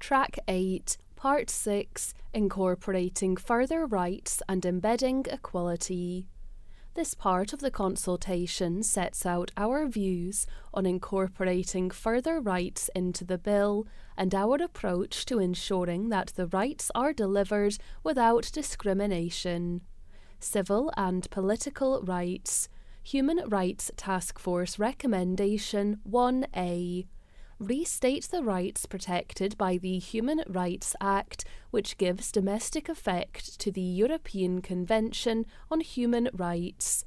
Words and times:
Track 0.00 0.38
8, 0.48 0.96
Part 1.14 1.50
6 1.50 2.14
Incorporating 2.32 3.36
Further 3.36 3.84
Rights 3.84 4.42
and 4.48 4.64
Embedding 4.64 5.26
Equality. 5.30 6.26
This 6.94 7.12
part 7.12 7.52
of 7.52 7.60
the 7.60 7.70
consultation 7.70 8.82
sets 8.82 9.26
out 9.26 9.50
our 9.58 9.86
views 9.86 10.46
on 10.72 10.86
incorporating 10.86 11.90
further 11.90 12.40
rights 12.40 12.88
into 12.96 13.26
the 13.26 13.36
bill 13.36 13.86
and 14.16 14.34
our 14.34 14.56
approach 14.56 15.26
to 15.26 15.38
ensuring 15.38 16.08
that 16.08 16.32
the 16.34 16.46
rights 16.46 16.90
are 16.94 17.12
delivered 17.12 17.76
without 18.02 18.50
discrimination. 18.52 19.82
Civil 20.40 20.90
and 20.96 21.30
Political 21.30 22.02
Rights 22.02 22.70
Human 23.02 23.46
Rights 23.46 23.90
Task 23.98 24.38
Force 24.38 24.78
Recommendation 24.78 26.00
1A 26.08 27.06
restate 27.60 28.24
the 28.30 28.42
rights 28.42 28.86
protected 28.86 29.56
by 29.58 29.76
the 29.76 29.98
Human 29.98 30.42
Rights 30.48 30.96
Act, 30.98 31.44
which 31.70 31.98
gives 31.98 32.32
domestic 32.32 32.88
effect 32.88 33.60
to 33.60 33.70
the 33.70 33.82
European 33.82 34.62
Convention 34.62 35.44
on 35.70 35.80
Human 35.80 36.30
Rights. 36.32 37.04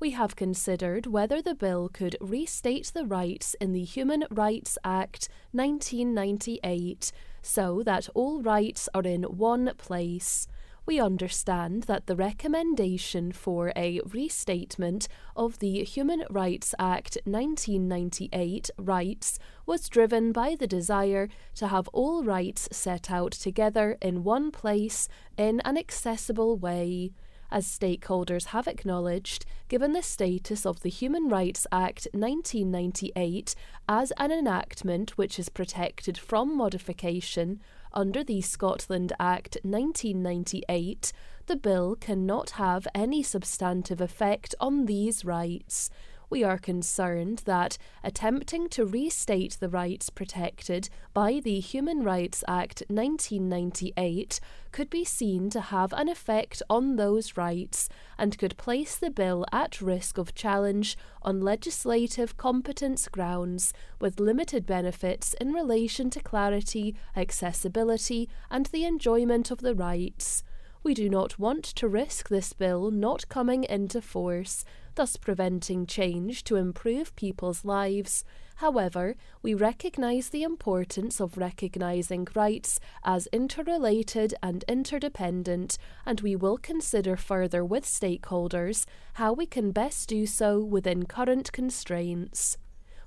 We 0.00 0.10
have 0.10 0.34
considered 0.34 1.06
whether 1.06 1.40
the 1.40 1.54
bill 1.54 1.88
could 1.88 2.16
restate 2.20 2.90
the 2.92 3.06
rights 3.06 3.54
in 3.60 3.72
the 3.72 3.84
Human 3.84 4.24
Rights 4.28 4.76
Act 4.82 5.28
1998 5.52 7.12
so 7.40 7.84
that 7.84 8.08
all 8.12 8.42
rights 8.42 8.88
are 8.92 9.04
in 9.04 9.22
one 9.22 9.72
place 9.78 10.48
we 10.84 10.98
understand 10.98 11.84
that 11.84 12.06
the 12.06 12.16
recommendation 12.16 13.30
for 13.30 13.72
a 13.76 14.00
restatement 14.12 15.06
of 15.36 15.60
the 15.60 15.84
Human 15.84 16.24
Rights 16.28 16.74
Act 16.78 17.18
1998 17.24 18.70
rights 18.78 19.38
was 19.64 19.88
driven 19.88 20.32
by 20.32 20.56
the 20.58 20.66
desire 20.66 21.28
to 21.54 21.68
have 21.68 21.88
all 21.88 22.24
rights 22.24 22.68
set 22.72 23.10
out 23.10 23.32
together 23.32 23.96
in 24.02 24.24
one 24.24 24.50
place 24.50 25.08
in 25.36 25.60
an 25.64 25.78
accessible 25.78 26.56
way. 26.56 27.12
As 27.50 27.66
stakeholders 27.66 28.46
have 28.46 28.66
acknowledged, 28.66 29.44
given 29.68 29.92
the 29.92 30.02
status 30.02 30.64
of 30.64 30.80
the 30.80 30.88
Human 30.88 31.28
Rights 31.28 31.66
Act 31.70 32.08
1998 32.12 33.54
as 33.88 34.10
an 34.16 34.32
enactment 34.32 35.18
which 35.18 35.38
is 35.38 35.50
protected 35.50 36.16
from 36.16 36.56
modification, 36.56 37.60
under 37.94 38.24
the 38.24 38.40
Scotland 38.40 39.12
Act 39.18 39.58
1998, 39.62 41.12
the 41.46 41.56
bill 41.56 41.96
cannot 41.96 42.50
have 42.50 42.86
any 42.94 43.22
substantive 43.22 44.00
effect 44.00 44.54
on 44.60 44.86
these 44.86 45.24
rights. 45.24 45.90
We 46.32 46.44
are 46.44 46.56
concerned 46.56 47.42
that 47.44 47.76
attempting 48.02 48.70
to 48.70 48.86
restate 48.86 49.58
the 49.60 49.68
rights 49.68 50.08
protected 50.08 50.88
by 51.12 51.40
the 51.44 51.60
Human 51.60 52.02
Rights 52.02 52.42
Act 52.48 52.82
1998 52.88 54.40
could 54.70 54.88
be 54.88 55.04
seen 55.04 55.50
to 55.50 55.60
have 55.60 55.92
an 55.92 56.08
effect 56.08 56.62
on 56.70 56.96
those 56.96 57.36
rights 57.36 57.90
and 58.16 58.38
could 58.38 58.56
place 58.56 58.96
the 58.96 59.10
bill 59.10 59.44
at 59.52 59.82
risk 59.82 60.16
of 60.16 60.34
challenge 60.34 60.96
on 61.20 61.42
legislative 61.42 62.38
competence 62.38 63.08
grounds 63.08 63.74
with 64.00 64.18
limited 64.18 64.64
benefits 64.64 65.34
in 65.34 65.52
relation 65.52 66.08
to 66.08 66.20
clarity, 66.20 66.96
accessibility, 67.14 68.26
and 68.50 68.64
the 68.72 68.86
enjoyment 68.86 69.50
of 69.50 69.58
the 69.58 69.74
rights. 69.74 70.42
We 70.84 70.94
do 70.94 71.08
not 71.08 71.38
want 71.38 71.64
to 71.64 71.86
risk 71.86 72.28
this 72.28 72.52
bill 72.52 72.90
not 72.90 73.28
coming 73.28 73.62
into 73.64 74.00
force, 74.02 74.64
thus 74.94 75.16
preventing 75.16 75.86
change 75.86 76.44
to 76.44 76.56
improve 76.56 77.14
people's 77.16 77.64
lives. 77.64 78.24
However, 78.56 79.16
we 79.42 79.54
recognise 79.54 80.28
the 80.28 80.42
importance 80.42 81.20
of 81.20 81.38
recognising 81.38 82.28
rights 82.34 82.78
as 83.04 83.28
interrelated 83.32 84.34
and 84.42 84.64
interdependent, 84.68 85.78
and 86.06 86.20
we 86.20 86.36
will 86.36 86.58
consider 86.58 87.16
further 87.16 87.64
with 87.64 87.84
stakeholders 87.84 88.84
how 89.14 89.32
we 89.32 89.46
can 89.46 89.72
best 89.72 90.08
do 90.08 90.26
so 90.26 90.60
within 90.60 91.06
current 91.06 91.50
constraints 91.52 92.56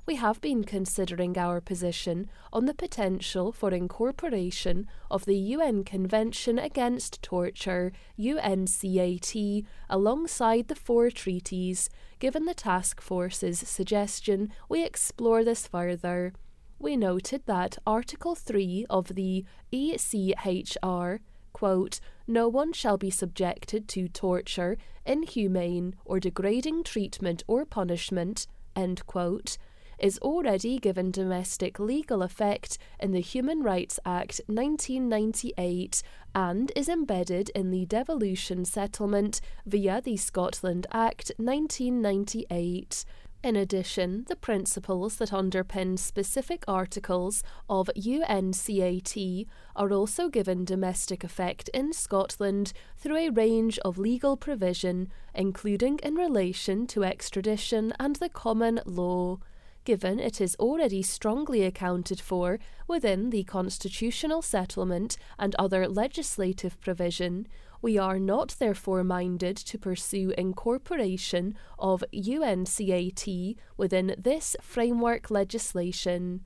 we 0.06 0.16
have 0.16 0.40
been 0.40 0.64
considering 0.64 1.38
our 1.38 1.60
position 1.60 2.30
on 2.54 2.66
the 2.66 2.74
potential 2.74 3.52
for 3.52 3.72
incorporation 3.72 4.88
of 5.10 5.26
the 5.26 5.38
UN 5.38 5.84
Convention 5.84 6.60
Against 6.60 7.22
Torture, 7.24 7.92
UNCAT, 8.20 9.66
alongside 9.90 10.68
the 10.68 10.76
four 10.76 11.10
treaties. 11.10 11.90
Given 12.20 12.46
the 12.46 12.54
task 12.54 13.02
force's 13.02 13.60
suggestion, 13.60 14.52
we 14.70 14.84
explore 14.84 15.44
this 15.44 15.66
further. 15.68 16.34
We 16.78 16.98
noted 16.98 17.44
that 17.48 17.78
Article 17.88 18.36
3 18.36 18.86
of 18.90 19.16
the 19.16 19.44
ECHR 19.74 21.20
quote, 21.54 22.00
No 22.28 22.48
one 22.48 22.74
shall 22.74 22.98
be 22.98 23.10
subjected 23.10 23.88
to 23.88 24.08
torture, 24.10 24.78
inhumane, 25.06 25.96
or 26.04 26.20
degrading 26.20 26.84
treatment 26.84 27.44
or 27.48 27.66
punishment, 27.66 28.46
end 28.76 29.06
quote, 29.08 29.58
is 30.00 30.18
already 30.20 30.78
given 30.78 31.12
domestic 31.12 31.80
legal 31.80 32.22
effect 32.22 32.78
in 33.00 33.12
the 33.12 33.20
Human 33.20 33.64
Rights 33.64 34.00
Act 34.06 34.42
1998 34.48 36.02
and 36.34 36.72
is 36.76 36.90
embedded 36.90 37.50
in 37.50 37.72
the 37.72 37.86
devolution 37.86 38.66
settlement 38.66 39.42
via 39.66 40.02
the 40.02 40.18
Scotland 40.18 40.88
Act 40.92 41.32
1998. 41.38 43.06
In 43.46 43.56
addition, 43.56 44.26
the 44.28 44.36
principles 44.36 45.18
that 45.18 45.30
underpin 45.30 46.00
specific 46.00 46.64
articles 46.68 47.44
of 47.70 47.92
UNCAT 47.96 49.46
are 49.76 49.92
also 49.92 50.30
given 50.30 50.66
domestic 50.66 51.24
effect 51.24 51.70
in 51.70 51.94
Scotland 51.94 52.74
through 52.98 53.18
a 53.18 53.30
range 53.30 53.78
of 53.86 54.00
legal 54.00 54.36
provision, 54.36 55.10
including 55.36 56.00
in 56.02 56.16
relation 56.16 56.88
to 56.88 57.04
extradition 57.04 57.94
and 58.00 58.16
the 58.16 58.30
common 58.30 58.80
law 58.84 59.38
given 59.86 60.20
it 60.20 60.42
is 60.42 60.56
already 60.60 61.02
strongly 61.02 61.64
accounted 61.64 62.20
for 62.20 62.60
within 62.88 63.30
the 63.30 63.44
constitutional 63.44 64.42
settlement 64.42 65.16
and 65.40 65.56
other 65.56 65.88
legislative 65.88 66.80
provision, 66.82 67.48
we 67.82 67.98
are 67.98 68.20
not 68.20 68.56
therefore 68.60 69.04
minded 69.04 69.56
to 69.56 69.78
pursue 69.78 70.34
incorporation 70.38 71.56
of 71.78 72.04
UNCAT 72.12 73.56
within 73.78 74.16
this 74.18 74.56
framework 74.62 75.30
legislation. 75.30 76.44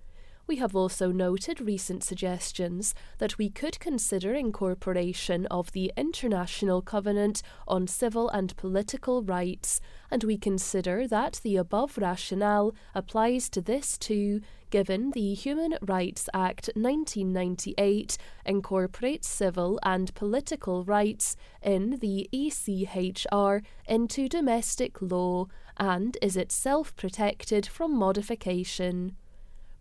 We 0.49 0.55
have 0.55 0.75
also 0.75 1.11
noted 1.11 1.61
recent 1.61 2.03
suggestions 2.03 2.95
that 3.19 3.37
we 3.37 3.51
could 3.51 3.79
consider 3.79 4.33
incorporation 4.33 5.45
of 5.45 5.71
the 5.73 5.93
International 5.95 6.81
Covenant 6.81 7.43
on 7.67 7.85
Civil 7.85 8.29
and 8.29 8.57
Political 8.57 9.21
Rights, 9.21 9.79
and 10.09 10.23
we 10.23 10.39
consider 10.39 11.07
that 11.07 11.39
the 11.43 11.55
above 11.55 11.99
rationale 11.99 12.73
applies 12.95 13.47
to 13.51 13.61
this 13.61 13.95
too, 13.95 14.41
given 14.71 15.11
the 15.11 15.35
Human 15.35 15.77
Rights 15.83 16.27
Act 16.33 16.71
1998 16.73 18.17
incorporates 18.43 19.27
civil 19.27 19.79
and 19.83 20.11
political 20.15 20.83
rights 20.83 21.35
in 21.61 21.99
the 21.99 22.27
ECHR 22.33 23.61
into 23.87 24.27
domestic 24.27 24.99
law 24.99 25.45
and 25.77 26.17
is 26.23 26.35
itself 26.35 26.95
protected 26.95 27.67
from 27.67 27.95
modification. 27.95 29.15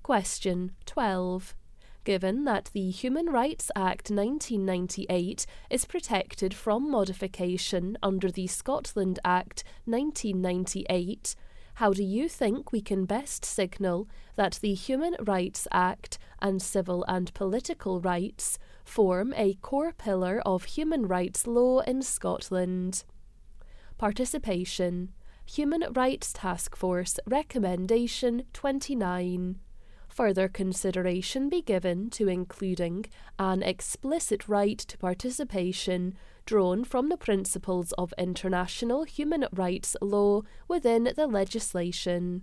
Question 0.08 0.72
12. 0.86 1.54
Given 2.04 2.44
that 2.46 2.70
the 2.72 2.88
Human 2.88 3.26
Rights 3.26 3.70
Act 3.76 4.10
1998 4.10 5.44
is 5.68 5.84
protected 5.84 6.54
from 6.54 6.90
modification 6.90 7.98
under 8.02 8.30
the 8.30 8.46
Scotland 8.46 9.18
Act 9.22 9.64
1998, 9.84 11.34
how 11.74 11.92
do 11.92 12.02
you 12.02 12.26
think 12.26 12.72
we 12.72 12.80
can 12.80 13.04
best 13.04 13.44
signal 13.44 14.08
that 14.36 14.58
the 14.62 14.72
Human 14.72 15.14
Rights 15.20 15.68
Act 15.72 16.16
and 16.40 16.62
civil 16.62 17.04
and 17.06 17.34
political 17.34 18.00
rights 18.00 18.58
form 18.86 19.34
a 19.36 19.58
core 19.60 19.92
pillar 19.92 20.40
of 20.46 20.64
human 20.64 21.06
rights 21.06 21.46
law 21.46 21.80
in 21.80 22.00
Scotland? 22.00 23.04
Participation 23.98 25.12
Human 25.44 25.84
Rights 25.92 26.32
Task 26.32 26.74
Force 26.76 27.20
Recommendation 27.26 28.44
29 28.54 29.60
further 30.18 30.48
consideration 30.48 31.48
be 31.48 31.62
given 31.62 32.10
to 32.10 32.26
including 32.26 33.06
an 33.38 33.62
explicit 33.62 34.48
right 34.48 34.78
to 34.78 34.98
participation 34.98 36.12
drawn 36.44 36.82
from 36.82 37.08
the 37.08 37.16
principles 37.16 37.92
of 37.92 38.12
international 38.18 39.04
human 39.04 39.46
rights 39.52 39.96
law 40.02 40.42
within 40.66 41.12
the 41.14 41.28
legislation. 41.28 42.42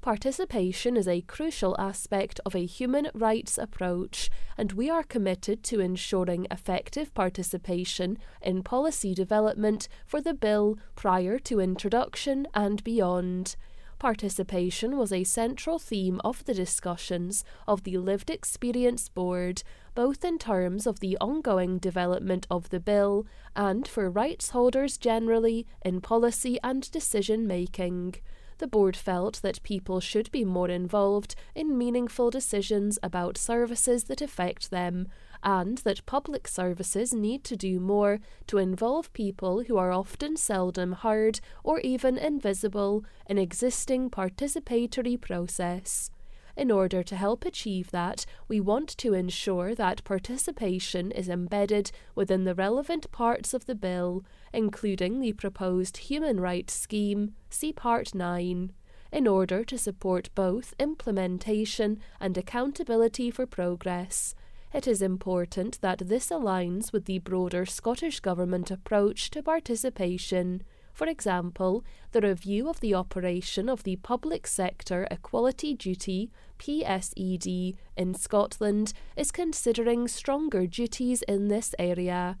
Participation 0.00 0.96
is 0.96 1.06
a 1.06 1.20
crucial 1.20 1.76
aspect 1.78 2.40
of 2.44 2.56
a 2.56 2.66
human 2.66 3.08
rights 3.14 3.56
approach, 3.56 4.28
and 4.58 4.72
we 4.72 4.90
are 4.90 5.04
committed 5.04 5.62
to 5.62 5.78
ensuring 5.78 6.48
effective 6.50 7.14
participation 7.14 8.18
in 8.42 8.64
policy 8.64 9.14
development 9.14 9.86
for 10.04 10.20
the 10.20 10.34
bill 10.34 10.76
prior 10.96 11.38
to 11.38 11.60
introduction 11.60 12.48
and 12.52 12.82
beyond 12.82 13.54
Participation 13.98 14.98
was 14.98 15.10
a 15.10 15.24
central 15.24 15.78
theme 15.78 16.20
of 16.22 16.44
the 16.44 16.52
discussions 16.52 17.44
of 17.66 17.84
the 17.84 17.96
Lived 17.96 18.28
Experience 18.28 19.08
Board, 19.08 19.62
both 19.94 20.22
in 20.22 20.38
terms 20.38 20.86
of 20.86 21.00
the 21.00 21.16
ongoing 21.18 21.78
development 21.78 22.46
of 22.50 22.68
the 22.68 22.78
bill 22.78 23.26
and 23.54 23.88
for 23.88 24.10
rights 24.10 24.50
holders 24.50 24.98
generally 24.98 25.66
in 25.82 26.02
policy 26.02 26.58
and 26.62 26.90
decision 26.90 27.46
making. 27.46 28.16
The 28.58 28.66
board 28.66 28.96
felt 28.96 29.40
that 29.42 29.62
people 29.62 30.00
should 30.00 30.30
be 30.30 30.44
more 30.44 30.68
involved 30.68 31.34
in 31.54 31.78
meaningful 31.78 32.30
decisions 32.30 32.98
about 33.02 33.38
services 33.38 34.04
that 34.04 34.20
affect 34.20 34.70
them, 34.70 35.08
and 35.42 35.78
that 35.78 36.06
public 36.06 36.48
services 36.48 37.12
need 37.12 37.44
to 37.44 37.56
do 37.56 37.80
more 37.80 38.20
to 38.46 38.58
involve 38.58 39.12
people 39.12 39.64
who 39.64 39.76
are 39.76 39.92
often 39.92 40.36
seldom 40.36 40.92
heard 40.92 41.40
or 41.64 41.80
even 41.80 42.18
invisible 42.18 43.04
in 43.26 43.38
existing 43.38 44.10
participatory 44.10 45.20
process. 45.20 46.10
In 46.56 46.70
order 46.70 47.02
to 47.02 47.16
help 47.16 47.44
achieve 47.44 47.90
that, 47.90 48.24
we 48.48 48.60
want 48.60 48.88
to 48.96 49.12
ensure 49.12 49.74
that 49.74 50.04
participation 50.04 51.10
is 51.10 51.28
embedded 51.28 51.90
within 52.14 52.44
the 52.44 52.54
relevant 52.54 53.10
parts 53.12 53.52
of 53.52 53.66
the 53.66 53.74
bill, 53.74 54.24
including 54.54 55.20
the 55.20 55.34
proposed 55.34 55.98
human 55.98 56.40
rights 56.40 56.72
scheme, 56.72 57.34
see 57.50 57.72
Part 57.72 58.14
9 58.14 58.72
in 59.12 59.26
order 59.26 59.64
to 59.64 59.78
support 59.78 60.28
both 60.34 60.74
implementation 60.78 61.98
and 62.20 62.36
accountability 62.36 63.30
for 63.30 63.46
progress. 63.46 64.34
It 64.76 64.86
is 64.86 65.00
important 65.00 65.80
that 65.80 66.00
this 66.06 66.28
aligns 66.28 66.92
with 66.92 67.06
the 67.06 67.18
broader 67.18 67.64
Scottish 67.64 68.20
Government 68.20 68.70
approach 68.70 69.30
to 69.30 69.42
participation. 69.42 70.62
For 70.92 71.06
example, 71.06 71.82
the 72.12 72.20
review 72.20 72.68
of 72.68 72.80
the 72.80 72.92
operation 72.92 73.70
of 73.70 73.84
the 73.84 73.96
Public 73.96 74.46
Sector 74.46 75.08
Equality 75.10 75.72
Duty 75.72 76.30
PSED 76.58 77.74
in 77.96 78.12
Scotland 78.12 78.92
is 79.16 79.32
considering 79.32 80.08
stronger 80.08 80.66
duties 80.66 81.22
in 81.22 81.48
this 81.48 81.74
area. 81.78 82.36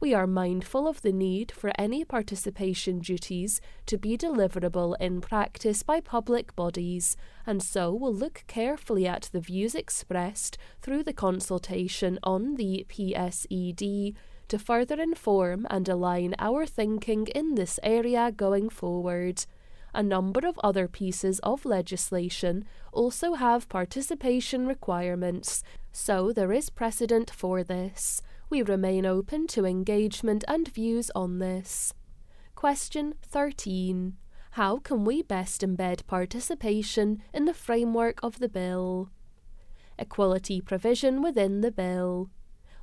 We 0.00 0.14
are 0.14 0.26
mindful 0.26 0.88
of 0.88 1.02
the 1.02 1.12
need 1.12 1.52
for 1.52 1.72
any 1.76 2.06
participation 2.06 3.00
duties 3.00 3.60
to 3.84 3.98
be 3.98 4.16
deliverable 4.16 4.96
in 4.98 5.20
practice 5.20 5.82
by 5.82 6.00
public 6.00 6.56
bodies, 6.56 7.18
and 7.46 7.62
so 7.62 7.92
will 7.92 8.14
look 8.14 8.44
carefully 8.46 9.06
at 9.06 9.28
the 9.30 9.40
views 9.40 9.74
expressed 9.74 10.56
through 10.80 11.02
the 11.02 11.12
consultation 11.12 12.18
on 12.22 12.54
the 12.54 12.86
PSED 12.88 14.14
to 14.48 14.58
further 14.58 14.98
inform 14.98 15.66
and 15.68 15.86
align 15.86 16.34
our 16.38 16.64
thinking 16.64 17.26
in 17.26 17.54
this 17.54 17.78
area 17.82 18.32
going 18.34 18.70
forward. 18.70 19.44
A 19.92 20.02
number 20.02 20.46
of 20.46 20.58
other 20.62 20.86
pieces 20.86 21.38
of 21.40 21.64
legislation 21.64 22.64
also 22.92 23.34
have 23.34 23.68
participation 23.68 24.66
requirements, 24.66 25.62
so 25.92 26.32
there 26.32 26.52
is 26.52 26.70
precedent 26.70 27.30
for 27.30 27.64
this. 27.64 28.22
We 28.48 28.62
remain 28.62 29.06
open 29.06 29.46
to 29.48 29.64
engagement 29.64 30.44
and 30.48 30.68
views 30.68 31.10
on 31.14 31.38
this. 31.38 31.92
Question 32.54 33.14
13. 33.22 34.16
How 34.52 34.78
can 34.78 35.04
we 35.04 35.22
best 35.22 35.62
embed 35.62 36.06
participation 36.06 37.22
in 37.32 37.44
the 37.44 37.54
framework 37.54 38.20
of 38.22 38.38
the 38.38 38.48
bill? 38.48 39.10
Equality 39.98 40.60
provision 40.60 41.22
within 41.22 41.60
the 41.60 41.70
bill. 41.70 42.30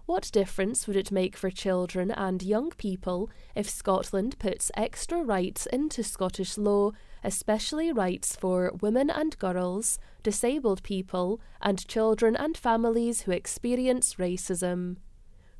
What 0.08 0.32
difference 0.32 0.88
would 0.88 0.96
it 0.96 1.12
make 1.12 1.36
for 1.36 1.52
children 1.52 2.12
and 2.12 2.42
young 2.42 2.70
people 2.72 3.30
if 3.56 3.70
Scotland 3.70 4.40
puts 4.40 4.72
extra 4.74 5.22
rights 5.22 5.66
into 5.66 6.02
Scottish 6.02 6.58
law, 6.58 6.94
especially 7.26 7.92
rights 7.92 8.34
for 8.34 8.72
women 8.80 9.10
and 9.10 9.38
girls, 9.38 10.00
disabled 10.24 10.82
people, 10.82 11.42
and 11.62 11.86
children 11.90 12.38
and 12.38 12.56
families 12.58 13.24
who 13.24 13.32
experience 13.32 14.14
racism? 14.14 14.96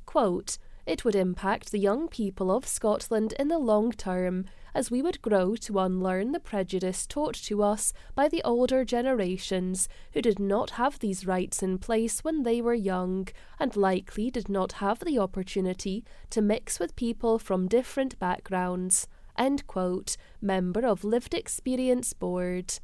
Quote, 0.06 0.56
it 0.88 1.04
would 1.04 1.14
impact 1.14 1.70
the 1.70 1.78
young 1.78 2.08
people 2.08 2.50
of 2.50 2.66
Scotland 2.66 3.34
in 3.38 3.48
the 3.48 3.58
long 3.58 3.92
term, 3.92 4.46
as 4.74 4.90
we 4.90 5.02
would 5.02 5.20
grow 5.20 5.54
to 5.54 5.78
unlearn 5.78 6.32
the 6.32 6.40
prejudice 6.40 7.06
taught 7.06 7.34
to 7.34 7.62
us 7.62 7.92
by 8.14 8.26
the 8.26 8.42
older 8.42 8.86
generations 8.86 9.86
who 10.14 10.22
did 10.22 10.38
not 10.38 10.70
have 10.70 10.98
these 10.98 11.26
rights 11.26 11.62
in 11.62 11.76
place 11.76 12.24
when 12.24 12.42
they 12.42 12.62
were 12.62 12.72
young 12.72 13.28
and 13.60 13.76
likely 13.76 14.30
did 14.30 14.48
not 14.48 14.72
have 14.72 15.00
the 15.00 15.18
opportunity 15.18 16.04
to 16.30 16.40
mix 16.40 16.80
with 16.80 16.96
people 16.96 17.38
from 17.38 17.68
different 17.68 18.18
backgrounds. 18.18 19.06
End 19.36 19.66
quote, 19.66 20.16
member 20.40 20.86
of 20.86 21.04
Lived 21.04 21.34
Experience 21.34 22.14
Board. 22.14 22.78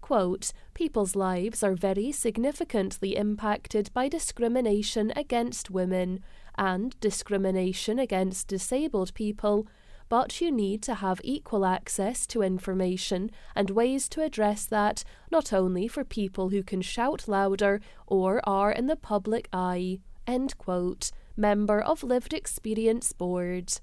Quote, 0.00 0.52
People's 0.74 1.14
lives 1.16 1.62
are 1.62 1.74
very 1.74 2.12
significantly 2.12 3.16
impacted 3.16 3.90
by 3.94 4.08
discrimination 4.08 5.12
against 5.16 5.70
women 5.70 6.20
and 6.56 6.98
discrimination 7.00 7.98
against 7.98 8.48
disabled 8.48 9.12
people 9.14 9.66
but 10.08 10.40
you 10.40 10.50
need 10.50 10.82
to 10.82 10.94
have 10.96 11.20
equal 11.24 11.64
access 11.64 12.26
to 12.26 12.42
information 12.42 13.30
and 13.54 13.70
ways 13.70 14.08
to 14.10 14.22
address 14.22 14.66
that, 14.66 15.02
not 15.30 15.52
only 15.52 15.88
for 15.88 16.04
people 16.04 16.50
who 16.50 16.62
can 16.62 16.82
shout 16.82 17.26
louder 17.26 17.80
or 18.06 18.40
are 18.48 18.70
in 18.70 18.86
the 18.86 18.96
public 18.96 19.48
eye. 19.52 19.98
End 20.26 20.56
quote. 20.58 21.10
Member 21.36 21.80
of 21.80 22.02
Lived 22.02 22.32
Experience 22.32 23.12
Board. 23.12 23.80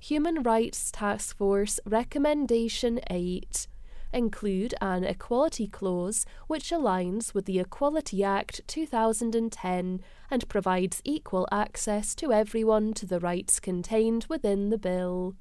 Human 0.00 0.42
Rights 0.42 0.90
Task 0.90 1.36
Force 1.38 1.80
Recommendation 1.86 3.00
8 3.10 3.66
include 4.14 4.74
an 4.80 5.04
equality 5.04 5.66
clause 5.66 6.24
which 6.46 6.70
aligns 6.70 7.34
with 7.34 7.44
the 7.44 7.58
Equality 7.58 8.22
Act 8.24 8.60
2010 8.66 10.00
and 10.30 10.48
provides 10.48 11.02
equal 11.04 11.48
access 11.50 12.14
to 12.14 12.32
everyone 12.32 12.94
to 12.94 13.06
the 13.06 13.20
rights 13.20 13.60
contained 13.60 14.26
within 14.28 14.70
the 14.70 14.78
bill 14.78 15.34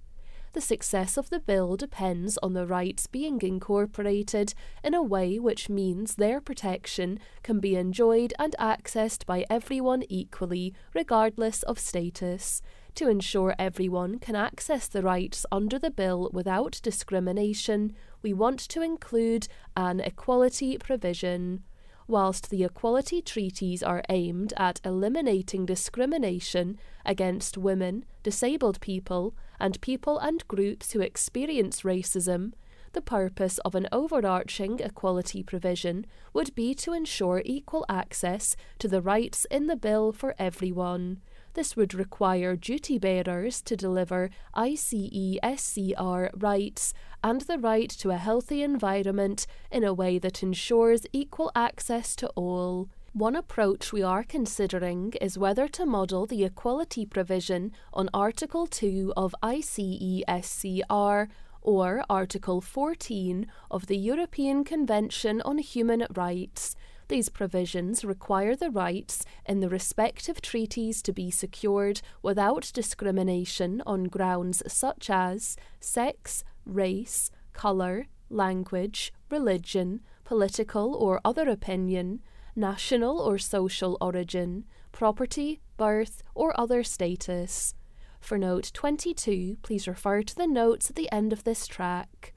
the 0.53 0.61
success 0.61 1.17
of 1.17 1.31
the 1.31 1.39
bill 1.39 1.75
depends 1.75 2.37
on 2.43 2.53
the 2.53 2.67
rights 2.67 3.07
being 3.07 3.41
incorporated 3.41 4.53
in 4.83 4.93
a 4.93 5.01
way 5.01 5.39
which 5.39 5.67
means 5.67 6.13
their 6.13 6.39
protection 6.39 7.19
can 7.41 7.59
be 7.59 7.75
enjoyed 7.75 8.35
and 8.37 8.55
accessed 8.59 9.25
by 9.25 9.45
everyone 9.49 10.03
equally, 10.09 10.75
regardless 10.93 11.63
of 11.63 11.79
status. 11.79 12.61
To 12.95 13.09
ensure 13.09 13.55
everyone 13.57 14.19
can 14.19 14.35
access 14.35 14.87
the 14.87 15.01
rights 15.01 15.47
under 15.51 15.79
the 15.79 15.89
bill 15.89 16.29
without 16.31 16.79
discrimination, 16.83 17.95
we 18.21 18.33
want 18.33 18.59
to 18.69 18.83
include 18.83 19.47
an 19.75 19.99
equality 19.99 20.77
provision. 20.77 21.63
Whilst 22.07 22.51
the 22.51 22.63
equality 22.63 23.21
treaties 23.21 23.81
are 23.81 24.03
aimed 24.09 24.53
at 24.57 24.79
eliminating 24.85 25.65
discrimination 25.65 26.77
against 27.03 27.57
women, 27.57 28.05
disabled 28.21 28.79
people, 28.79 29.33
and 29.59 29.81
people 29.81 30.19
and 30.19 30.47
groups 30.47 30.91
who 30.91 30.99
experience 30.99 31.81
racism, 31.81 32.51
the 32.91 33.01
purpose 33.01 33.57
of 33.59 33.73
an 33.73 33.87
overarching 33.91 34.79
equality 34.79 35.41
provision 35.41 36.05
would 36.31 36.53
be 36.53 36.75
to 36.75 36.93
ensure 36.93 37.41
equal 37.43 37.85
access 37.89 38.55
to 38.77 38.87
the 38.87 39.01
rights 39.01 39.47
in 39.49 39.65
the 39.65 39.75
bill 39.75 40.11
for 40.11 40.35
everyone. 40.37 41.21
This 41.53 41.75
would 41.75 41.93
require 41.93 42.55
duty 42.55 42.97
bearers 42.97 43.61
to 43.63 43.75
deliver 43.75 44.31
ICESCR 44.55 46.29
rights 46.35 46.93
and 47.23 47.41
the 47.41 47.59
right 47.59 47.89
to 47.89 48.09
a 48.09 48.17
healthy 48.17 48.63
environment 48.63 49.45
in 49.71 49.83
a 49.83 49.93
way 49.93 50.17
that 50.17 50.41
ensures 50.41 51.05
equal 51.13 51.51
access 51.55 52.15
to 52.15 52.27
all. 52.29 52.89
One 53.13 53.35
approach 53.35 53.93
we 53.93 54.01
are 54.01 54.23
considering 54.23 55.13
is 55.21 55.37
whether 55.37 55.67
to 55.67 55.85
model 55.85 56.25
the 56.25 56.43
equality 56.43 57.05
provision 57.05 57.71
on 57.93 58.09
Article 58.11 58.65
2 58.65 59.13
of 59.15 59.35
ICESCR 59.43 61.27
or 61.61 62.03
Article 62.09 62.61
14 62.61 63.45
of 63.69 63.85
the 63.85 63.97
European 63.97 64.63
Convention 64.63 65.41
on 65.45 65.59
Human 65.59 66.07
Rights. 66.15 66.75
These 67.07 67.29
provisions 67.29 68.05
require 68.05 68.55
the 68.55 68.69
rights 68.69 69.25
in 69.45 69.59
the 69.59 69.69
respective 69.69 70.41
treaties 70.41 71.01
to 71.03 71.13
be 71.13 71.29
secured 71.29 72.01
without 72.21 72.71
discrimination 72.73 73.81
on 73.85 74.05
grounds 74.05 74.63
such 74.67 75.09
as 75.09 75.57
sex, 75.79 76.43
race, 76.65 77.29
colour, 77.51 78.07
language, 78.29 79.13
religion, 79.29 80.01
political 80.23 80.95
or 80.95 81.19
other 81.25 81.47
opinion, 81.49 82.21
national 82.55 83.19
or 83.19 83.37
social 83.37 83.97
origin, 83.99 84.65
property, 84.91 85.59
birth, 85.77 86.21
or 86.33 86.57
other 86.59 86.83
status. 86.83 87.73
For 88.19 88.37
note 88.37 88.71
22, 88.73 89.57
please 89.61 89.87
refer 89.87 90.23
to 90.23 90.35
the 90.35 90.47
notes 90.47 90.89
at 90.89 90.95
the 90.95 91.11
end 91.11 91.33
of 91.33 91.43
this 91.43 91.67
track. 91.67 92.32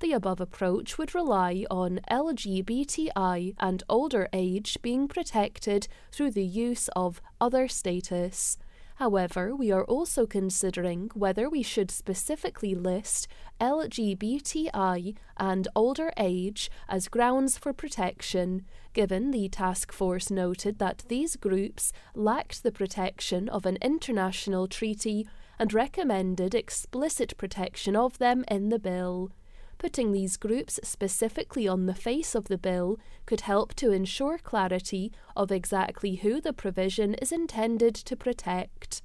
The 0.00 0.12
above 0.12 0.40
approach 0.40 0.96
would 0.96 1.14
rely 1.14 1.64
on 1.70 2.00
LGBTI 2.08 3.54
and 3.58 3.82
older 3.88 4.28
age 4.32 4.78
being 4.80 5.08
protected 5.08 5.88
through 6.12 6.30
the 6.30 6.44
use 6.44 6.88
of 6.94 7.20
other 7.40 7.66
status. 7.66 8.58
However, 8.96 9.54
we 9.54 9.70
are 9.70 9.84
also 9.84 10.26
considering 10.26 11.10
whether 11.14 11.48
we 11.48 11.62
should 11.62 11.90
specifically 11.90 12.74
list 12.74 13.28
LGBTI 13.60 15.16
and 15.36 15.68
older 15.76 16.12
age 16.16 16.70
as 16.88 17.08
grounds 17.08 17.56
for 17.58 17.72
protection, 17.72 18.64
given 18.92 19.30
the 19.30 19.48
task 19.48 19.92
force 19.92 20.30
noted 20.30 20.78
that 20.78 21.04
these 21.08 21.36
groups 21.36 21.92
lacked 22.14 22.62
the 22.62 22.72
protection 22.72 23.48
of 23.48 23.66
an 23.66 23.78
international 23.82 24.66
treaty 24.66 25.28
and 25.58 25.72
recommended 25.72 26.54
explicit 26.54 27.36
protection 27.36 27.94
of 27.94 28.18
them 28.18 28.44
in 28.48 28.68
the 28.68 28.78
bill. 28.80 29.30
Putting 29.78 30.10
these 30.10 30.36
groups 30.36 30.80
specifically 30.82 31.68
on 31.68 31.86
the 31.86 31.94
face 31.94 32.34
of 32.34 32.46
the 32.46 32.58
bill 32.58 32.98
could 33.26 33.42
help 33.42 33.74
to 33.74 33.92
ensure 33.92 34.36
clarity 34.36 35.12
of 35.36 35.52
exactly 35.52 36.16
who 36.16 36.40
the 36.40 36.52
provision 36.52 37.14
is 37.14 37.30
intended 37.30 37.94
to 37.94 38.16
protect. 38.16 39.02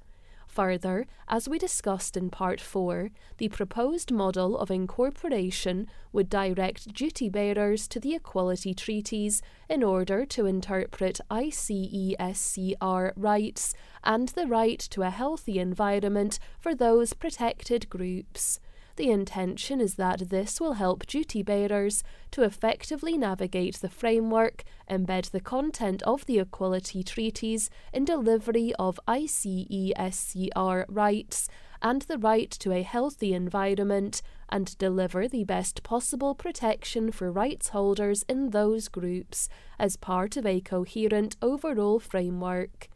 Further, 0.48 1.06
as 1.26 1.48
we 1.48 1.58
discussed 1.58 2.16
in 2.16 2.30
Part 2.30 2.60
4, 2.60 3.10
the 3.38 3.48
proposed 3.48 4.12
model 4.12 4.56
of 4.56 4.70
incorporation 4.70 5.88
would 6.12 6.28
direct 6.28 6.92
duty 6.92 7.28
bearers 7.28 7.88
to 7.88 7.98
the 7.98 8.14
equality 8.14 8.72
treaties 8.72 9.42
in 9.68 9.82
order 9.82 10.24
to 10.26 10.46
interpret 10.46 11.20
ICESCR 11.28 13.12
rights 13.16 13.74
and 14.04 14.28
the 14.28 14.46
right 14.46 14.78
to 14.78 15.02
a 15.02 15.10
healthy 15.10 15.58
environment 15.58 16.38
for 16.60 16.72
those 16.72 17.14
protected 17.14 17.90
groups. 17.90 18.60
The 18.96 19.10
intention 19.10 19.80
is 19.80 19.96
that 19.96 20.28
this 20.30 20.60
will 20.60 20.74
help 20.74 21.06
duty 21.06 21.42
bearers 21.42 22.04
to 22.30 22.42
effectively 22.42 23.18
navigate 23.18 23.76
the 23.76 23.88
framework, 23.88 24.62
embed 24.88 25.30
the 25.30 25.40
content 25.40 26.02
of 26.04 26.24
the 26.26 26.38
equality 26.38 27.02
treaties 27.02 27.70
in 27.92 28.04
delivery 28.04 28.72
of 28.78 29.00
ICESCR 29.08 30.84
rights 30.88 31.48
and 31.82 32.02
the 32.02 32.18
right 32.18 32.50
to 32.50 32.72
a 32.72 32.82
healthy 32.82 33.34
environment, 33.34 34.22
and 34.48 34.78
deliver 34.78 35.26
the 35.26 35.44
best 35.44 35.82
possible 35.82 36.34
protection 36.34 37.10
for 37.10 37.32
rights 37.32 37.70
holders 37.70 38.24
in 38.28 38.50
those 38.50 38.86
groups 38.88 39.48
as 39.78 39.96
part 39.96 40.36
of 40.36 40.46
a 40.46 40.60
coherent 40.60 41.36
overall 41.42 41.98
framework 41.98 42.88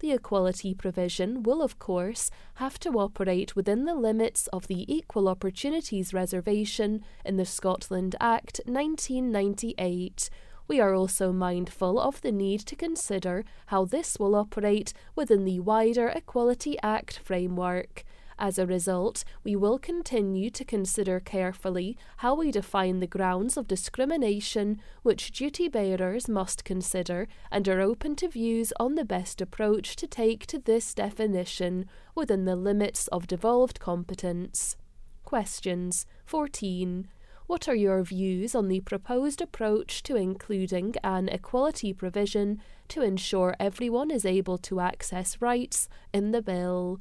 the 0.00 0.12
equality 0.12 0.74
provision 0.74 1.42
will, 1.42 1.62
of 1.62 1.78
course, 1.78 2.30
have 2.54 2.78
to 2.80 2.98
operate 2.98 3.56
within 3.56 3.84
the 3.84 3.94
limits 3.94 4.46
of 4.48 4.66
the 4.66 4.92
Equal 4.94 5.28
Opportunities 5.28 6.14
Reservation 6.14 7.04
in 7.24 7.36
the 7.36 7.44
Scotland 7.44 8.16
Act 8.20 8.60
1998. 8.66 10.30
We 10.66 10.80
are 10.80 10.94
also 10.94 11.32
mindful 11.32 12.00
of 12.00 12.20
the 12.22 12.32
need 12.32 12.60
to 12.60 12.76
consider 12.76 13.44
how 13.66 13.84
this 13.84 14.18
will 14.18 14.34
operate 14.34 14.92
within 15.14 15.44
the 15.44 15.60
wider 15.60 16.08
Equality 16.08 16.76
Act 16.82 17.18
framework. 17.18 18.04
As 18.38 18.58
a 18.58 18.66
result, 18.66 19.24
we 19.44 19.54
will 19.54 19.78
continue 19.78 20.50
to 20.50 20.64
consider 20.64 21.20
carefully 21.20 21.96
how 22.18 22.34
we 22.34 22.50
define 22.50 23.00
the 23.00 23.06
grounds 23.06 23.56
of 23.56 23.68
discrimination 23.68 24.80
which 25.02 25.30
duty 25.30 25.68
bearers 25.68 26.28
must 26.28 26.64
consider 26.64 27.28
and 27.50 27.68
are 27.68 27.80
open 27.80 28.16
to 28.16 28.28
views 28.28 28.72
on 28.80 28.96
the 28.96 29.04
best 29.04 29.40
approach 29.40 29.94
to 29.96 30.06
take 30.06 30.46
to 30.46 30.58
this 30.58 30.94
definition 30.94 31.86
within 32.14 32.44
the 32.44 32.56
limits 32.56 33.06
of 33.08 33.26
devolved 33.26 33.78
competence. 33.78 34.76
Questions 35.24 36.06
14. 36.26 37.08
What 37.46 37.68
are 37.68 37.74
your 37.74 38.02
views 38.02 38.54
on 38.54 38.68
the 38.68 38.80
proposed 38.80 39.42
approach 39.42 40.02
to 40.04 40.16
including 40.16 40.94
an 41.04 41.28
equality 41.28 41.92
provision 41.92 42.62
to 42.88 43.02
ensure 43.02 43.54
everyone 43.60 44.10
is 44.10 44.24
able 44.24 44.56
to 44.58 44.80
access 44.80 45.42
rights 45.42 45.88
in 46.12 46.30
the 46.30 46.40
bill? 46.40 47.00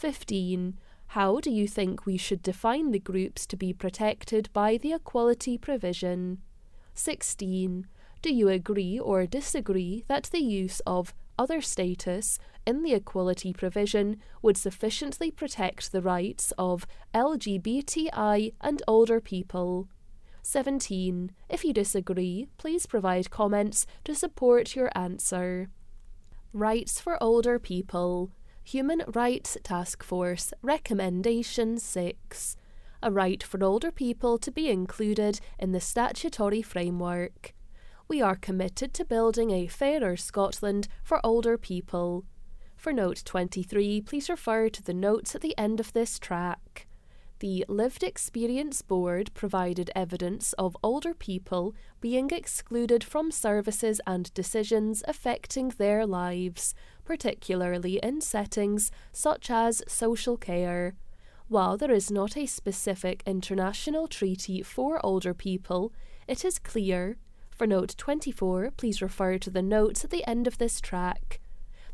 15. 0.00 0.78
How 1.08 1.40
do 1.40 1.50
you 1.50 1.68
think 1.68 2.06
we 2.06 2.16
should 2.16 2.42
define 2.42 2.90
the 2.90 2.98
groups 2.98 3.44
to 3.44 3.54
be 3.54 3.74
protected 3.74 4.48
by 4.54 4.78
the 4.78 4.94
equality 4.94 5.58
provision? 5.58 6.38
16. 6.94 7.86
Do 8.22 8.32
you 8.32 8.48
agree 8.48 8.98
or 8.98 9.26
disagree 9.26 10.04
that 10.08 10.30
the 10.32 10.38
use 10.38 10.80
of 10.86 11.12
other 11.38 11.60
status 11.60 12.38
in 12.66 12.82
the 12.82 12.94
equality 12.94 13.52
provision 13.52 14.16
would 14.40 14.56
sufficiently 14.56 15.30
protect 15.30 15.92
the 15.92 16.00
rights 16.00 16.50
of 16.56 16.86
LGBTI 17.12 18.54
and 18.58 18.82
older 18.88 19.20
people? 19.20 19.86
17. 20.42 21.30
If 21.50 21.62
you 21.62 21.74
disagree, 21.74 22.48
please 22.56 22.86
provide 22.86 23.28
comments 23.28 23.84
to 24.04 24.14
support 24.14 24.74
your 24.74 24.90
answer. 24.94 25.68
Rights 26.54 27.02
for 27.02 27.22
older 27.22 27.58
people. 27.58 28.30
Human 28.70 29.02
Rights 29.08 29.58
Task 29.64 30.04
Force 30.04 30.54
Recommendation 30.62 31.76
6 31.76 32.56
A 33.02 33.10
right 33.10 33.42
for 33.42 33.64
older 33.64 33.90
people 33.90 34.38
to 34.38 34.52
be 34.52 34.68
included 34.68 35.40
in 35.58 35.72
the 35.72 35.80
statutory 35.80 36.62
framework. 36.62 37.52
We 38.06 38.22
are 38.22 38.36
committed 38.36 38.94
to 38.94 39.04
building 39.04 39.50
a 39.50 39.66
fairer 39.66 40.16
Scotland 40.16 40.86
for 41.02 41.18
older 41.26 41.58
people. 41.58 42.24
For 42.76 42.92
Note 42.92 43.22
23, 43.24 44.02
please 44.02 44.30
refer 44.30 44.68
to 44.68 44.82
the 44.84 44.94
notes 44.94 45.34
at 45.34 45.40
the 45.40 45.58
end 45.58 45.80
of 45.80 45.92
this 45.92 46.20
track. 46.20 46.86
The 47.40 47.64
Lived 47.68 48.02
Experience 48.02 48.82
Board 48.82 49.32
provided 49.32 49.90
evidence 49.96 50.52
of 50.58 50.76
older 50.82 51.14
people 51.14 51.74
being 51.98 52.28
excluded 52.30 53.02
from 53.02 53.30
services 53.30 53.98
and 54.06 54.32
decisions 54.34 55.02
affecting 55.08 55.70
their 55.70 56.04
lives, 56.04 56.74
particularly 57.02 57.98
in 58.02 58.20
settings 58.20 58.90
such 59.10 59.50
as 59.50 59.82
social 59.88 60.36
care. 60.36 60.96
While 61.48 61.78
there 61.78 61.90
is 61.90 62.10
not 62.10 62.36
a 62.36 62.44
specific 62.44 63.22
international 63.24 64.06
treaty 64.06 64.62
for 64.62 65.04
older 65.04 65.32
people, 65.32 65.94
it 66.28 66.44
is 66.44 66.58
clear, 66.58 67.16
for 67.48 67.66
note 67.66 67.94
24, 67.96 68.72
please 68.76 69.00
refer 69.00 69.38
to 69.38 69.48
the 69.48 69.62
notes 69.62 70.04
at 70.04 70.10
the 70.10 70.28
end 70.28 70.46
of 70.46 70.58
this 70.58 70.78
track, 70.78 71.40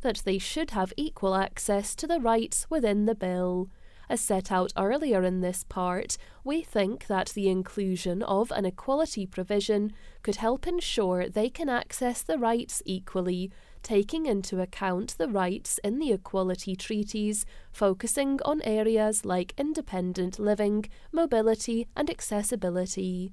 that 0.01 0.23
they 0.25 0.39
should 0.39 0.73
have 0.73 0.93
equal 0.97 1.37
access 1.37 1.95
to 1.95 2.09
the 2.09 2.19
rights 2.19 2.67
within 2.69 3.07
the 3.07 3.15
bill. 3.15 3.71
As 4.09 4.21
set 4.21 4.53
out 4.53 4.73
earlier 4.77 5.23
in 5.25 5.41
this 5.41 5.65
part, 5.65 6.17
we 6.45 6.63
think 6.63 7.07
that 7.09 7.31
the 7.31 7.49
inclusion 7.49 8.23
of 8.23 8.53
an 8.53 8.65
equality 8.65 9.27
provision 9.27 9.93
could 10.23 10.37
help 10.37 10.67
ensure 10.67 11.29
they 11.29 11.51
can 11.51 11.69
access 11.69 12.23
the 12.23 12.39
rights 12.39 12.83
equally, 12.85 13.51
taking 13.83 14.27
into 14.27 14.61
account 14.61 15.17
the 15.19 15.29
rights 15.29 15.79
in 15.83 15.99
the 15.99 16.13
equality 16.13 16.77
treaties, 16.77 17.45
focusing 17.73 18.41
on 18.45 18.63
areas 18.63 19.25
like 19.25 19.55
independent 19.59 20.39
living, 20.39 20.85
mobility, 21.13 21.89
and 21.97 22.09
accessibility 22.09 23.33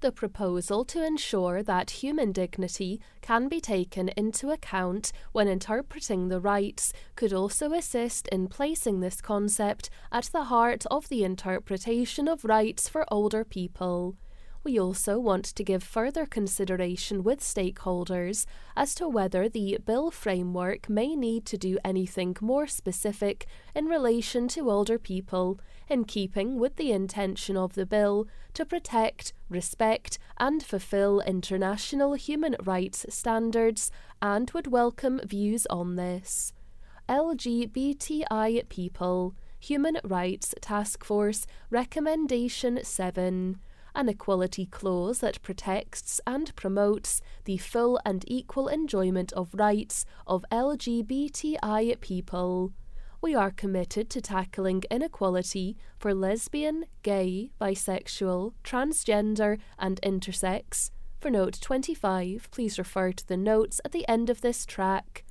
the 0.00 0.12
proposal 0.12 0.84
to 0.84 1.04
ensure 1.04 1.62
that 1.62 2.02
human 2.02 2.32
dignity 2.32 3.00
can 3.20 3.48
be 3.48 3.60
taken 3.60 4.08
into 4.10 4.50
account 4.50 5.12
when 5.32 5.48
interpreting 5.48 6.28
the 6.28 6.40
rights 6.40 6.92
could 7.16 7.32
also 7.32 7.72
assist 7.72 8.28
in 8.28 8.48
placing 8.48 9.00
this 9.00 9.20
concept 9.20 9.90
at 10.10 10.24
the 10.32 10.44
heart 10.44 10.84
of 10.90 11.08
the 11.08 11.24
interpretation 11.24 12.28
of 12.28 12.44
rights 12.44 12.88
for 12.88 13.04
older 13.12 13.44
people. 13.44 14.16
We 14.62 14.78
also 14.78 15.18
want 15.18 15.46
to 15.46 15.64
give 15.64 15.82
further 15.82 16.26
consideration 16.26 17.22
with 17.22 17.40
stakeholders 17.40 18.44
as 18.76 18.94
to 18.96 19.08
whether 19.08 19.48
the 19.48 19.78
bill 19.86 20.10
framework 20.10 20.86
may 20.88 21.16
need 21.16 21.46
to 21.46 21.56
do 21.56 21.78
anything 21.82 22.36
more 22.42 22.66
specific 22.66 23.46
in 23.74 23.86
relation 23.86 24.48
to 24.48 24.70
older 24.70 24.98
people, 24.98 25.58
in 25.88 26.04
keeping 26.04 26.58
with 26.58 26.76
the 26.76 26.92
intention 26.92 27.56
of 27.56 27.74
the 27.74 27.86
bill 27.86 28.28
to 28.52 28.66
protect, 28.66 29.32
respect, 29.48 30.18
and 30.36 30.62
fulfil 30.62 31.20
international 31.20 32.12
human 32.12 32.54
rights 32.62 33.06
standards, 33.08 33.90
and 34.20 34.50
would 34.50 34.66
welcome 34.66 35.20
views 35.24 35.66
on 35.70 35.96
this. 35.96 36.52
LGBTI 37.08 38.68
People 38.68 39.34
Human 39.58 39.96
Rights 40.04 40.54
Task 40.60 41.02
Force 41.02 41.46
Recommendation 41.70 42.84
7 42.84 43.58
an 43.94 44.08
equality 44.08 44.66
clause 44.66 45.20
that 45.20 45.42
protects 45.42 46.20
and 46.26 46.54
promotes 46.56 47.20
the 47.44 47.56
full 47.58 48.00
and 48.04 48.24
equal 48.26 48.68
enjoyment 48.68 49.32
of 49.32 49.54
rights 49.54 50.04
of 50.26 50.44
LGBTI 50.50 52.00
people. 52.00 52.72
We 53.22 53.34
are 53.34 53.50
committed 53.50 54.08
to 54.10 54.22
tackling 54.22 54.84
inequality 54.90 55.76
for 55.98 56.14
lesbian, 56.14 56.86
gay, 57.02 57.50
bisexual, 57.60 58.54
transgender, 58.64 59.58
and 59.78 60.00
intersex. 60.02 60.90
For 61.20 61.30
note 61.30 61.60
25, 61.60 62.48
please 62.50 62.78
refer 62.78 63.12
to 63.12 63.26
the 63.26 63.36
notes 63.36 63.78
at 63.84 63.92
the 63.92 64.08
end 64.08 64.30
of 64.30 64.40
this 64.40 64.64
track. 64.64 65.24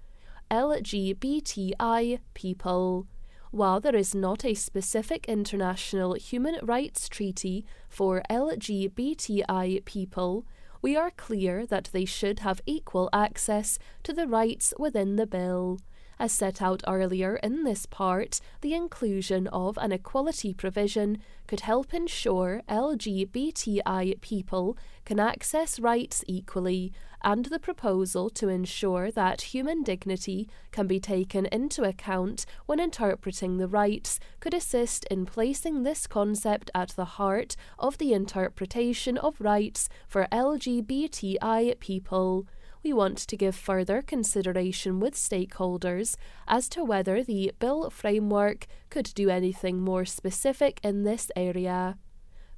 LGBTI 0.51 2.19
people. 2.35 3.07
While 3.51 3.79
there 3.79 3.95
is 3.95 4.13
not 4.13 4.45
a 4.45 4.53
specific 4.53 5.25
international 5.27 6.13
human 6.13 6.57
rights 6.61 7.09
treaty 7.09 7.65
for 7.89 8.21
LGBTI 8.29 9.83
people, 9.85 10.45
we 10.83 10.95
are 10.95 11.09
clear 11.11 11.65
that 11.65 11.89
they 11.91 12.05
should 12.05 12.39
have 12.39 12.61
equal 12.67 13.09
access 13.11 13.79
to 14.03 14.13
the 14.13 14.27
rights 14.27 14.73
within 14.77 15.15
the 15.15 15.25
bill. 15.25 15.79
As 16.21 16.33
set 16.33 16.61
out 16.61 16.83
earlier 16.85 17.37
in 17.37 17.63
this 17.63 17.85
part, 17.85 18.41
the 18.59 18.73
inclusion 18.73 19.47
of 19.47 19.77
an 19.77 19.93
equality 19.93 20.53
provision 20.53 21.19
could 21.47 21.61
help 21.61 21.93
ensure 21.93 22.61
LGBTI 22.67 24.19
people 24.19 24.77
can 25.05 25.17
access 25.17 25.79
rights 25.79 26.25
equally, 26.27 26.91
and 27.23 27.45
the 27.45 27.59
proposal 27.59 28.29
to 28.31 28.49
ensure 28.49 29.11
that 29.11 29.53
human 29.53 29.81
dignity 29.81 30.49
can 30.71 30.87
be 30.87 30.99
taken 30.99 31.45
into 31.45 31.83
account 31.83 32.45
when 32.65 32.81
interpreting 32.81 33.55
the 33.55 33.67
rights 33.67 34.19
could 34.41 34.53
assist 34.53 35.05
in 35.05 35.25
placing 35.25 35.83
this 35.83 36.05
concept 36.05 36.69
at 36.75 36.89
the 36.89 37.05
heart 37.05 37.55
of 37.77 37.97
the 37.97 38.11
interpretation 38.11 39.17
of 39.17 39.39
rights 39.39 39.87
for 40.05 40.27
LGBTI 40.33 41.79
people 41.79 42.45
we 42.83 42.93
want 42.93 43.17
to 43.17 43.37
give 43.37 43.55
further 43.55 44.01
consideration 44.01 44.99
with 44.99 45.15
stakeholders 45.15 46.15
as 46.47 46.69
to 46.69 46.83
whether 46.83 47.23
the 47.23 47.51
bill 47.59 47.89
framework 47.89 48.67
could 48.89 49.11
do 49.15 49.29
anything 49.29 49.81
more 49.81 50.05
specific 50.05 50.79
in 50.83 51.03
this 51.03 51.31
area. 51.35 51.97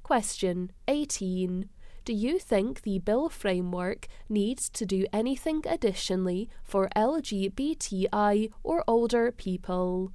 Question 0.02 0.70
18. 0.88 1.68
Do 2.04 2.12
you 2.12 2.38
think 2.40 2.82
the 2.82 2.98
bill 2.98 3.28
framework 3.28 4.08
needs 4.28 4.68
to 4.70 4.84
do 4.84 5.06
anything 5.12 5.62
additionally 5.68 6.48
for 6.64 6.88
LGBTI 6.96 8.50
or 8.64 8.84
older 8.88 9.30
people? 9.30 10.12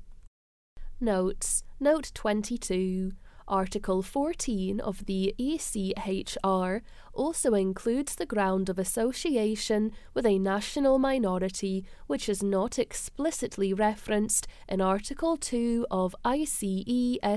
Notes 1.00 1.64
Note 1.80 2.12
22 2.14 3.12
Article 3.48 4.02
14 4.02 4.82
of 4.82 5.06
the 5.06 5.34
ECHR 5.40 6.82
also 7.14 7.54
includes 7.54 8.16
the 8.16 8.26
ground 8.26 8.68
of 8.68 8.78
association 8.78 9.94
with 10.14 10.26
a 10.26 10.38
national 10.38 11.00
minority 11.00 11.86
which 12.08 12.28
is 12.28 12.44
not 12.44 12.78
explicitly 12.78 13.74
referenced 13.74 14.48
in 14.68 14.82
Article 14.82 15.38
2 15.38 15.88
of 15.90 16.14
ICESCR. 16.26 17.30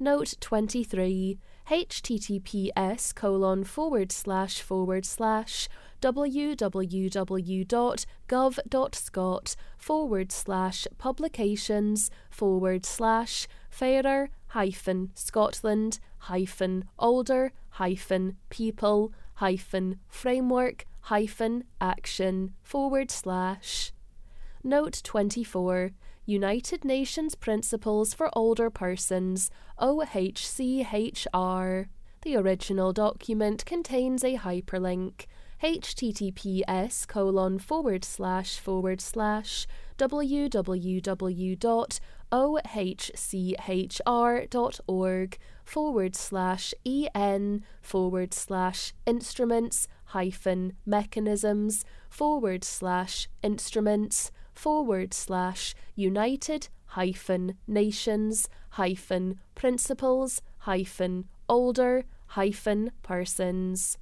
Note 0.00 0.34
23 0.40 1.38
https 1.70 3.14
colon 3.14 3.62
forward 3.62 4.10
slash 4.10 4.60
forward 4.60 5.06
slash 5.06 5.68
www.gov.scot 6.02 6.76
forward 9.78 10.32
slash 10.32 10.86
publications 10.98 12.10
forward 12.28 12.84
slash 12.84 13.46
fairer 13.74 14.30
hyphen 14.46 15.10
Scotland 15.16 15.98
hyphen 16.30 16.84
older 16.96 17.52
hyphen 17.70 18.36
people 18.48 19.12
hyphen 19.34 19.98
framework 20.06 20.86
hyphen 21.00 21.64
action 21.80 22.52
forward 22.62 23.10
slash. 23.10 23.92
Note 24.62 25.00
24 25.02 25.90
United 26.24 26.84
Nations 26.84 27.34
Principles 27.34 28.14
for 28.14 28.30
Older 28.32 28.70
Persons, 28.70 29.50
OHCHR. 29.80 31.26
The 32.22 32.36
original 32.36 32.92
document 32.92 33.66
contains 33.66 34.22
a 34.22 34.36
hyperlink 34.36 35.26
https 35.62 37.08
colon 37.08 37.58
forward 37.58 38.04
slash 38.04 38.58
forward 38.58 39.00
slash 39.00 39.66
www.ohchr.org 39.98 40.98
forward 45.64 46.16
slash 46.16 46.74
en 46.84 47.64
forward 47.80 48.34
slash 48.34 48.92
instruments 49.06 49.88
hyphen 50.06 50.72
mechanisms 50.84 51.84
forward 52.10 52.64
slash 52.64 53.28
instruments 53.42 54.30
forward 54.52 55.14
slash 55.14 55.74
united 55.94 56.68
hyphen 56.86 57.56
nations 57.66 58.48
hyphen 58.70 59.40
principles 59.54 60.42
hyphen 60.58 61.24
older 61.48 62.04
hyphen 62.28 62.90
persons. 63.02 63.98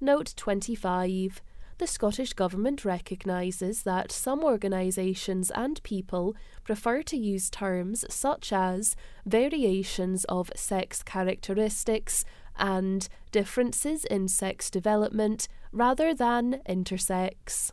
Note 0.00 0.32
25 0.36 1.42
the 1.80 1.86
Scottish 1.86 2.34
Government 2.34 2.84
recognises 2.84 3.84
that 3.84 4.12
some 4.12 4.44
organisations 4.44 5.50
and 5.50 5.82
people 5.82 6.36
prefer 6.62 7.02
to 7.04 7.16
use 7.16 7.48
terms 7.48 8.04
such 8.10 8.52
as 8.52 8.94
variations 9.24 10.24
of 10.24 10.52
sex 10.54 11.02
characteristics 11.02 12.22
and 12.58 13.08
differences 13.32 14.04
in 14.04 14.28
sex 14.28 14.68
development 14.68 15.48
rather 15.72 16.12
than 16.12 16.60
intersex. 16.68 17.72